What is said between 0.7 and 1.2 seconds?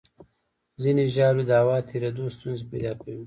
ځینې